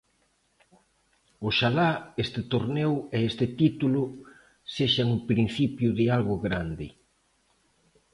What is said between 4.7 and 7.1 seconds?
sexan o principio de algo grande.